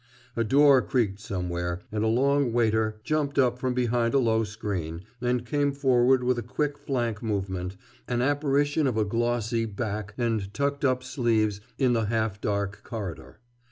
A 0.35 0.43
door 0.43 0.81
creaked 0.81 1.19
somewhere, 1.19 1.81
and 1.91 2.03
a 2.03 2.07
long 2.07 2.51
waiter 2.51 2.99
jumped 3.03 3.37
up 3.37 3.59
from 3.59 3.75
behind 3.75 4.15
a 4.15 4.17
low 4.17 4.43
screen, 4.43 5.03
and 5.21 5.45
came 5.45 5.71
forward 5.71 6.23
with 6.23 6.39
a 6.39 6.41
quick 6.41 6.79
flank 6.79 7.21
movement, 7.21 7.77
an 8.07 8.23
apparition 8.23 8.87
of 8.87 8.97
a 8.97 9.05
glossy 9.05 9.65
back 9.65 10.15
and 10.17 10.51
tucked 10.55 10.83
up 10.83 11.03
sleeves 11.03 11.61
in 11.77 11.93
the 11.93 12.05
half 12.05 12.41
dark 12.41 12.81
corridor. 12.83 13.41